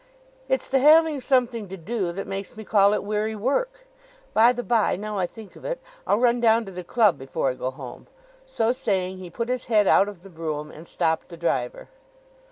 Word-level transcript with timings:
"It's 0.49 0.67
the 0.67 0.79
having 0.79 1.21
something 1.21 1.67
to 1.67 1.77
do 1.77 2.11
that 2.11 2.25
makes 2.25 2.57
me 2.57 2.63
call 2.63 2.95
it 2.95 3.03
weary 3.03 3.35
work. 3.35 3.85
By 4.33 4.51
the 4.51 4.63
bye, 4.63 4.95
now 4.95 5.19
I 5.19 5.27
think 5.27 5.55
of 5.55 5.63
it, 5.63 5.79
I'll 6.07 6.17
run 6.17 6.39
down 6.39 6.65
to 6.65 6.71
the 6.71 6.83
club 6.83 7.19
before 7.19 7.51
I 7.51 7.53
go 7.53 7.69
home." 7.69 8.07
So 8.43 8.71
saying 8.71 9.19
he 9.19 9.29
put 9.29 9.47
his 9.47 9.65
head 9.65 9.85
out 9.85 10.09
of 10.09 10.23
the 10.23 10.29
brougham, 10.31 10.71
and 10.71 10.87
stopped 10.87 11.29
the 11.29 11.37
driver. 11.37 11.87